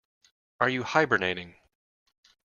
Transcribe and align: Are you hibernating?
Are 0.59 0.67
you 0.67 0.81
hibernating? 0.81 1.57